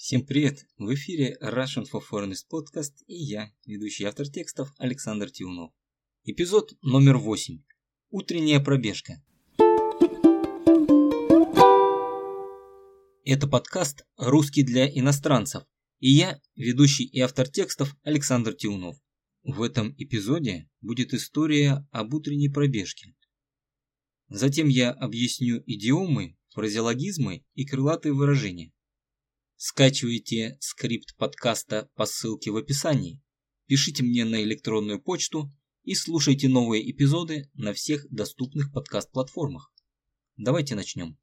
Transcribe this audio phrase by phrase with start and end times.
[0.00, 0.64] Всем привет!
[0.78, 5.72] В эфире Russian for Foreigners podcast и я, ведущий автор текстов Александр Тиунов.
[6.22, 7.60] Эпизод номер 8.
[8.10, 9.20] Утренняя пробежка.
[13.24, 15.64] Это подкаст «Русский для иностранцев»
[15.98, 18.96] и я, ведущий и автор текстов Александр Тиунов.
[19.42, 23.16] В этом эпизоде будет история об утренней пробежке.
[24.28, 28.72] Затем я объясню идиомы, фразеологизмы и крылатые выражения.
[29.60, 33.20] Скачивайте скрипт подкаста по ссылке в описании,
[33.66, 39.72] пишите мне на электронную почту и слушайте новые эпизоды на всех доступных подкаст-платформах.
[40.36, 41.18] Давайте начнем.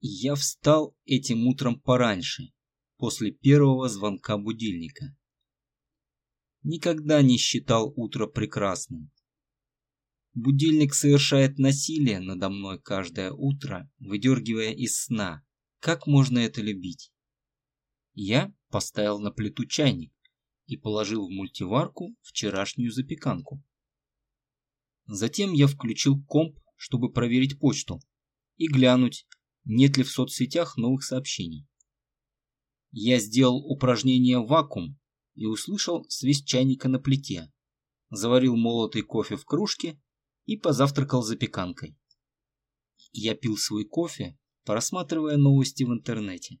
[0.00, 2.44] Я встал этим утром пораньше,
[2.96, 5.14] после первого звонка будильника.
[6.62, 9.10] Никогда не считал утро прекрасным.
[10.40, 15.44] Будильник совершает насилие надо мной каждое утро, выдергивая из сна.
[15.80, 17.10] Как можно это любить?
[18.14, 20.12] Я поставил на плиту чайник
[20.66, 23.64] и положил в мультиварку вчерашнюю запеканку.
[25.06, 28.00] Затем я включил комп, чтобы проверить почту
[28.58, 29.26] и глянуть,
[29.64, 31.66] нет ли в соцсетях новых сообщений.
[32.92, 35.00] Я сделал упражнение вакуум
[35.34, 37.52] и услышал свист чайника на плите.
[38.10, 40.00] Заварил молотый кофе в кружке
[40.48, 41.94] и позавтракал запеканкой.
[43.12, 46.58] Я пил свой кофе, просматривая новости в интернете.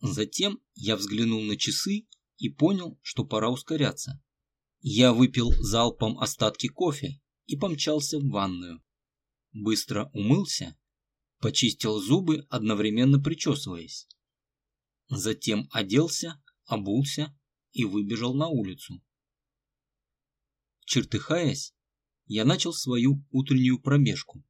[0.00, 2.06] Затем я взглянул на часы
[2.36, 4.22] и понял, что пора ускоряться.
[4.78, 8.80] Я выпил залпом остатки кофе и помчался в ванную.
[9.50, 10.78] Быстро умылся,
[11.40, 14.06] почистил зубы, одновременно причесываясь.
[15.08, 17.36] Затем оделся, обулся
[17.72, 19.02] и выбежал на улицу.
[20.84, 21.74] Чертыхаясь,
[22.28, 24.44] я начал свою утреннюю пробежку,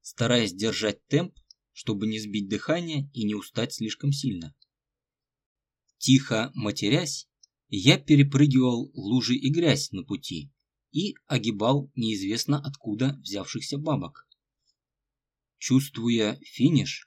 [0.00, 1.36] стараясь держать темп,
[1.72, 4.54] чтобы не сбить дыхание и не устать слишком сильно.
[5.98, 7.28] Тихо матерясь,
[7.68, 10.52] я перепрыгивал лужи и грязь на пути
[10.92, 14.28] и огибал неизвестно откуда взявшихся бабок.
[15.58, 17.06] Чувствуя финиш,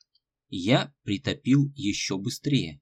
[0.50, 2.82] я притопил еще быстрее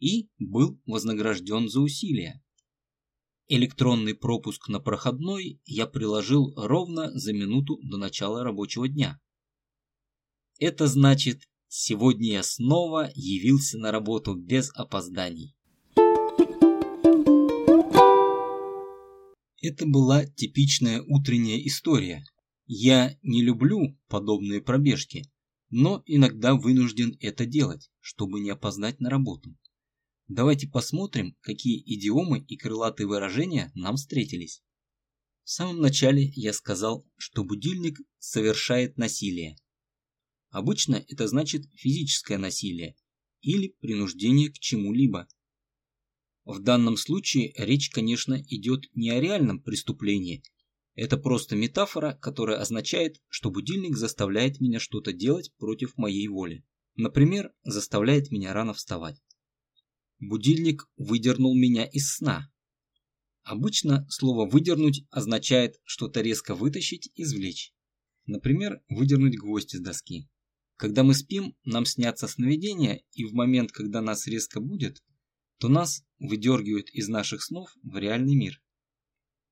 [0.00, 2.43] и был вознагражден за усилия.
[3.46, 9.20] Электронный пропуск на проходной я приложил ровно за минуту до начала рабочего дня.
[10.58, 15.54] Это значит, сегодня я снова явился на работу без опозданий.
[19.60, 22.24] Это была типичная утренняя история.
[22.64, 25.30] Я не люблю подобные пробежки,
[25.68, 29.54] но иногда вынужден это делать, чтобы не опоздать на работу.
[30.28, 34.62] Давайте посмотрим, какие идиомы и крылатые выражения нам встретились.
[35.42, 39.56] В самом начале я сказал, что будильник совершает насилие.
[40.48, 42.96] Обычно это значит физическое насилие
[43.42, 45.28] или принуждение к чему-либо.
[46.46, 50.42] В данном случае речь, конечно, идет не о реальном преступлении.
[50.94, 56.64] Это просто метафора, которая означает, что будильник заставляет меня что-то делать против моей воли.
[56.96, 59.20] Например, заставляет меня рано вставать.
[60.18, 62.50] Будильник выдернул меня из сна.
[63.42, 67.74] Обычно слово «выдернуть» означает что-то резко вытащить, извлечь.
[68.26, 70.28] Например, выдернуть гвоздь из доски.
[70.76, 75.02] Когда мы спим, нам снятся сновидения, и в момент, когда нас резко будет,
[75.58, 78.62] то нас выдергивают из наших снов в реальный мир.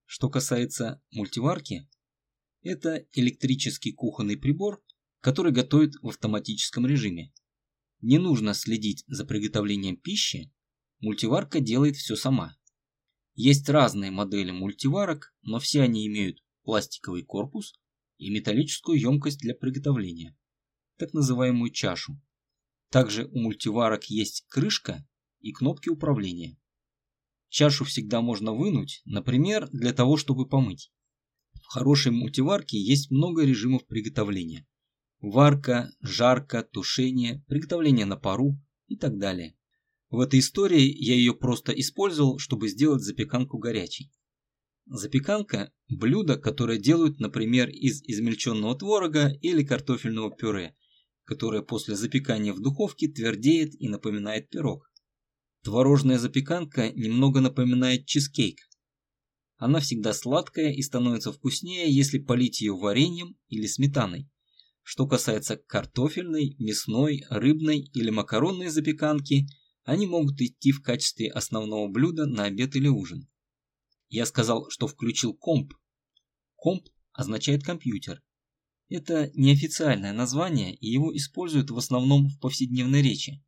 [0.04, 1.88] Что касается мультиварки,
[2.62, 4.82] это электрический кухонный прибор,
[5.20, 7.32] который готовит в автоматическом режиме.
[8.02, 10.52] Не нужно следить за приготовлением пищи,
[10.98, 12.56] мультиварка делает все сама.
[13.34, 17.74] Есть разные модели мультиварок, но все они имеют пластиковый корпус
[18.18, 20.36] и металлическую емкость для приготовления,
[20.98, 22.20] так называемую чашу.
[22.91, 25.06] Также у мультиварок есть крышка
[25.38, 26.58] и кнопки управления.
[27.50, 30.92] Чашу всегда можно вынуть, например, для того, чтобы помыть.
[31.54, 34.66] В хорошей мультиварке есть много режимов приготовления.
[35.22, 38.59] Варка, жарка, тушение, приготовление на пару
[38.89, 39.57] и так далее.
[40.10, 44.10] В этой истории я ее просто использовал, чтобы сделать запеканку горячей.
[44.86, 50.74] Запеканка– блюдо, которое делают, например, из измельченного творога или картофельного пюре,
[51.22, 54.91] которое после запекания в духовке твердеет и напоминает пирог.
[55.63, 58.59] Творожная запеканка немного напоминает чизкейк.
[59.57, 64.28] Она всегда сладкая и становится вкуснее, если полить ее вареньем или сметаной.
[64.82, 69.46] Что касается картофельной, мясной, рыбной или макаронной запеканки,
[69.84, 73.28] они могут идти в качестве основного блюда на обед или ужин.
[74.08, 75.72] Я сказал, что включил комп.
[76.56, 78.22] Комп означает компьютер.
[78.88, 83.42] Это неофициальное название, и его используют в основном в повседневной речи.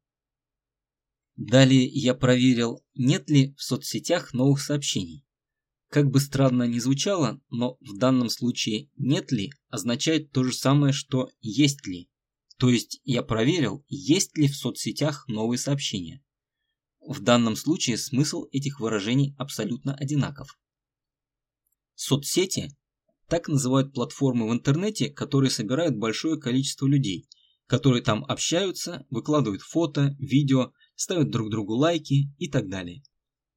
[1.37, 5.24] Далее я проверил, нет ли в соцсетях новых сообщений.
[5.89, 10.93] Как бы странно ни звучало, но в данном случае «нет ли» означает то же самое,
[10.93, 12.09] что «есть ли».
[12.59, 16.25] То есть я проверил, есть ли в соцсетях новые сообщения.
[17.01, 20.59] В данном случае смысл этих выражений абсолютно одинаков.
[21.95, 22.77] Соцсети–
[23.29, 27.29] так называют платформы в интернете, которые собирают большое количество людей,
[27.67, 33.03] которые там общаются, выкладывают фото, видео, ставят друг другу лайки и так далее.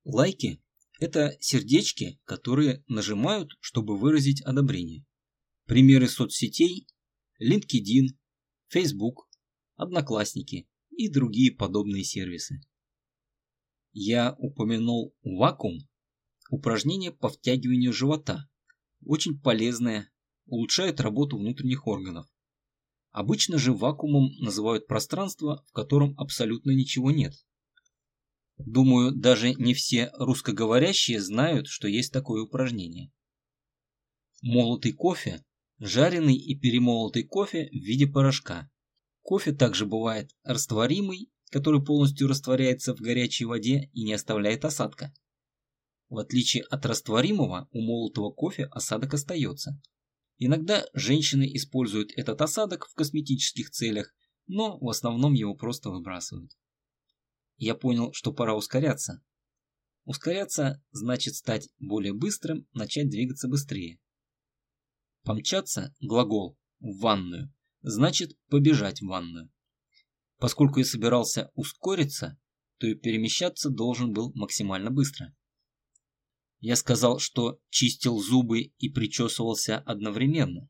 [0.03, 0.61] Лайки–
[0.99, 5.05] это сердечки, которые нажимают, чтобы выразить одобрение.
[5.65, 6.87] Примеры соцсетей–
[7.41, 8.17] LinkedIn,
[8.67, 9.27] Facebook,
[9.75, 12.61] Одноклассники и другие подобные сервисы.
[13.91, 15.79] Я упомянул вакуум,
[16.49, 18.49] упражнение по втягиванию живота,
[19.05, 20.11] очень полезное,
[20.45, 22.27] улучшает работу внутренних органов.
[23.11, 27.33] Обычно же вакуумом называют пространство, в котором абсолютно ничего нет.
[28.57, 33.11] Думаю, даже не все русскоговорящие знают, что есть такое упражнение.
[34.41, 35.43] Молотый кофе–
[35.79, 38.69] жареный и перемолотый кофе в виде порошка.
[39.21, 45.13] Кофе также бывает растворимый, который полностью растворяется в горячей воде и не оставляет осадка.
[46.09, 49.79] В отличие от растворимого, у молотого кофе осадок остается.
[50.37, 54.13] Иногда женщины используют этот осадок в косметических целях,
[54.47, 56.51] но в основном его просто выбрасывают.
[57.57, 59.23] Я понял, что пора ускоряться.
[60.05, 63.99] Ускоряться значит стать более быстрым, начать двигаться быстрее.
[65.23, 69.51] Помчаться– глагол, в ванную, значит побежать в ванную.
[70.37, 72.39] Поскольку я собирался ускориться,
[72.77, 75.35] то и перемещаться должен был максимально быстро.
[76.59, 80.69] Я сказал, что чистил зубы и причесывался одновременно.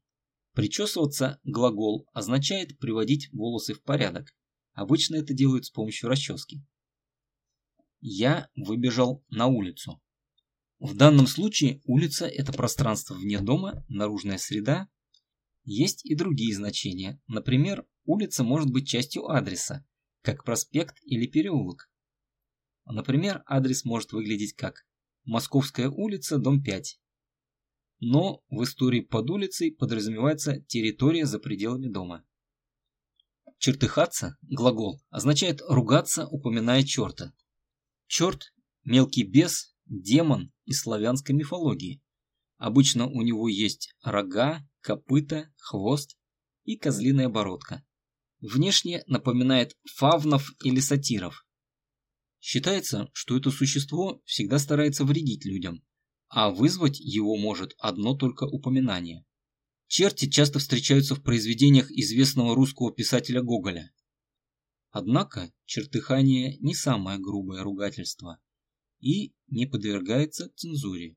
[0.54, 4.34] Причесываться, глагол, означает приводить волосы в порядок.
[4.74, 6.64] Обычно это делают с помощью расчески.
[8.00, 10.02] Я выбежал на улицу.
[10.80, 14.88] В данном случае улица– это пространство вне дома, наружная среда.
[15.64, 17.20] Есть и другие значения.
[17.28, 19.86] Например, улица может быть частью адреса,
[20.22, 21.90] как проспект или переулок.
[22.86, 24.86] Например, адрес может выглядеть как
[25.26, 27.00] Московская улица, дом 5.
[28.00, 32.24] Но в истории под улицей подразумевается территория за пределами дома.
[33.58, 37.34] Чертыхаться, глагол, означает ругаться, упоминая черта.
[38.08, 38.54] Черт–
[38.86, 42.02] мелкий бес, демон из славянской мифологии.
[42.58, 46.18] Обычно у него есть рога, копыта, хвост
[46.64, 47.86] и козлиная бородка.
[48.40, 51.46] Внешне напоминает фавнов или сатиров.
[52.40, 55.84] Считается, что это существо всегда старается вредить людям,
[56.30, 59.26] а вызвать его может одно только упоминание.
[59.88, 63.92] Черти часто встречаются в произведениях известного русского писателя Гоголя.
[65.00, 68.42] Однако чертыхание не самое грубое ругательство
[69.00, 71.16] и не подвергается цензуре.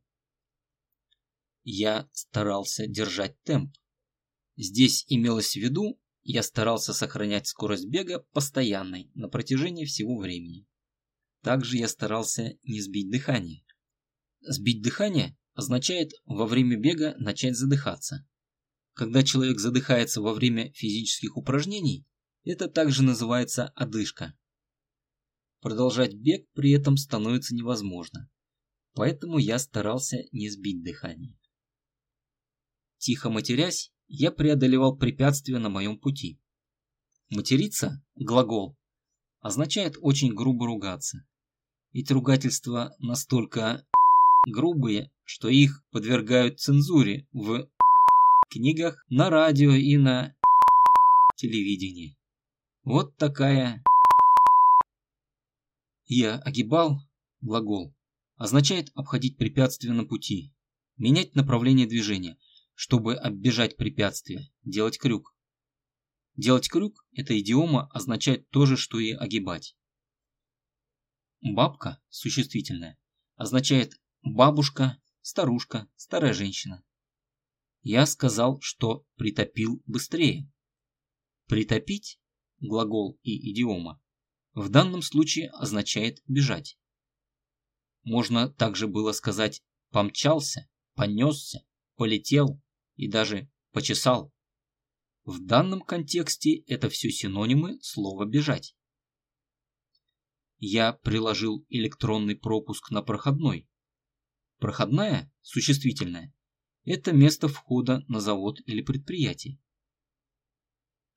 [1.63, 3.75] Я старался держать темп.
[4.59, 10.67] Здесь имелось в виду, я старался сохранять скорость бега постоянной на протяжении всего времени.
[11.41, 13.65] Также я старался не сбить дыхание.
[14.43, 18.29] Сбить дыхание означает во время бега начать задыхаться.
[18.93, 22.05] Когда человек задыхается во время физических упражнений,
[22.45, 24.35] это также называется одышка.
[25.61, 28.31] Продолжать бег при этом становится невозможно,
[28.95, 31.39] поэтому я старался не сбить дыхание.
[32.99, 36.39] Тихо матерясь, я преодолевал препятствия на моем пути.
[37.31, 38.77] Материться– глагол,
[39.41, 41.27] означает очень грубо ругаться.
[41.93, 43.87] Эти ругательства настолько
[44.49, 47.69] грубые, что их подвергают цензуре в
[48.51, 50.35] книгах, на радио и на
[51.37, 52.20] телевидении.
[52.83, 53.83] Вот такая
[56.07, 56.99] я огибал
[57.41, 57.95] глагол
[58.37, 60.55] означает обходить препятствия на пути,
[60.97, 62.39] менять направление движения,
[62.75, 65.37] чтобы оббежать препятствие, делать крюк.
[66.37, 69.77] Делать крюк– эта идиома означает то же, что и огибать.
[71.43, 72.99] Бабка, существительное,
[73.37, 76.83] означает бабушка, старушка, старая женщина.
[77.83, 80.51] Я сказал, что притопил быстрее.
[81.47, 82.20] Притопить,
[82.61, 84.01] глагол и идиома,
[84.55, 86.79] в данном случае означает бежать.
[88.03, 91.65] Можно также было сказать помчался, понесся,
[91.97, 92.61] полетел
[92.97, 94.33] и даже почесал.
[95.25, 98.75] В данном контексте это все синонимы слова «бежать»
[100.61, 103.67] я приложил электронный пропуск на проходной.
[104.59, 106.35] Проходная, существительная,
[106.85, 109.59] это место входа на завод или предприятие.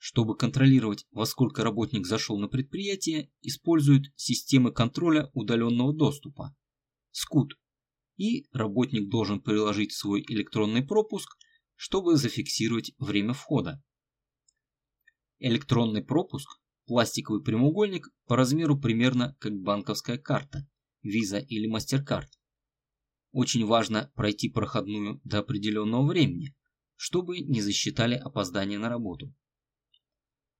[0.05, 6.53] Чтобы контролировать, во сколько работник зашел на предприятие, используют системы контроля удаленного доступа–
[7.11, 7.53] СКУД.
[8.17, 11.37] И работник должен приложить свой электронный пропуск,
[11.75, 13.81] чтобы зафиксировать время входа.
[15.39, 16.49] Электронный пропуск–
[16.85, 20.67] пластиковый прямоугольник по размеру примерно как банковская карта,
[21.01, 22.27] виза или MasterCard.
[23.31, 26.53] Очень важно пройти проходную до определенного времени,
[26.97, 29.33] чтобы не засчитали опоздание на работу.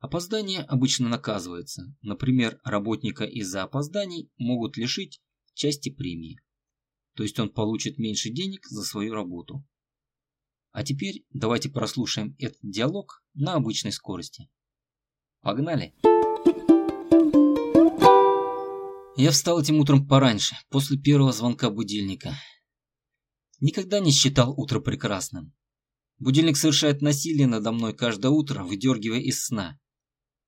[0.04, 1.96] Опоздание обычно наказывается.
[2.02, 5.22] Например, работника из-за опозданий могут лишить
[5.54, 6.42] части премии.
[7.16, 9.66] То есть он получит меньше денег за свою работу.
[10.72, 14.50] А теперь давайте прослушаем этот диалог на обычной скорости.
[15.40, 15.96] Погнали!
[19.16, 22.36] Я встал этим утром пораньше, после первого звонка будильника.
[23.62, 25.54] Никогда не считал утро прекрасным.
[26.20, 29.80] Будильник совершает насилие надо мной каждое утро, выдергивая из сна.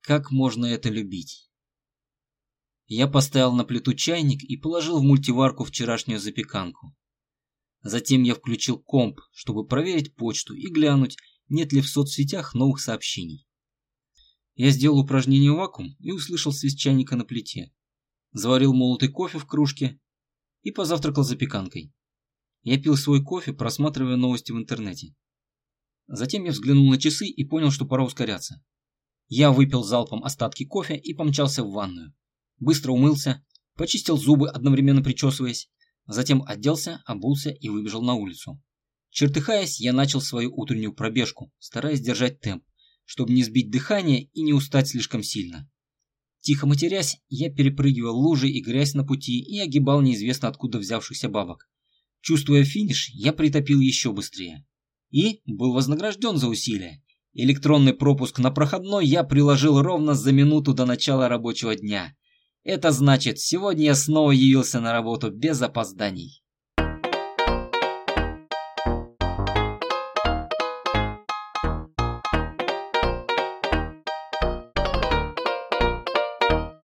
[0.06, 1.50] Как можно это любить?
[2.86, 6.96] Я поставил на плиту чайник и положил в мультиварку вчерашнюю запеканку.
[7.82, 11.18] Затем я включил комп, чтобы проверить почту и глянуть,
[11.50, 13.48] нет ли в соцсетях новых сообщений.
[14.54, 17.74] Я сделал упражнение вакуум и услышал свист чайника на плите.
[18.32, 20.00] Заварил молотый кофе в кружке
[20.62, 21.92] и позавтракал запеканкой.
[22.62, 25.16] Я пил свой кофе, просматривая новости в интернете.
[26.06, 28.64] Затем я взглянул на часы и понял, что пора ускоряться.
[29.28, 32.14] Я выпил залпом остатки кофе и помчался в ванную.
[32.60, 33.44] Быстро умылся,
[33.76, 35.70] почистил зубы, одновременно причесываясь,
[36.08, 38.62] затем оделся, обулся и выбежал на улицу.
[39.10, 42.64] Чертыхаясь, я начал свою утреннюю пробежку, стараясь держать темп,
[43.06, 45.70] чтобы не сбить дыхание и не устать слишком сильно.
[46.42, 51.68] Тихо матерясь, я перепрыгивал лужи и грязь на пути и огибал неизвестно откуда взявшихся бабок.
[52.22, 54.66] Чувствуя финиш, я притопил еще быстрее.
[55.12, 57.04] И был вознагражден за усилия.
[57.38, 62.14] Электронный пропуск на проходной я приложил ровно за минуту до начала рабочего дня.
[62.64, 66.42] Это значит, сегодня я снова явился на работу без опозданий.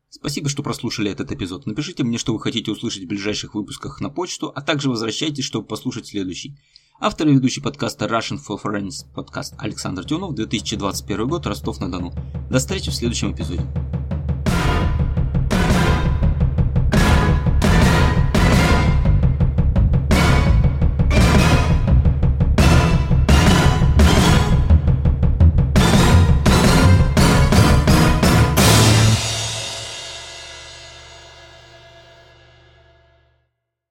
[0.09, 1.65] Спасибо, что прослушали этот эпизод.
[1.65, 5.65] Напишите мне, что вы хотите услышать в ближайших выпусках на почту, а также возвращайтесь, чтобы
[5.65, 6.57] послушать следующий.
[7.03, 12.13] Автор и ведущий подкаста Russian for Foreigners подкаст Александр Тюнов, 2021 год, Ростов-на-Дону.
[12.47, 13.63] До встречи в следующем эпизоде.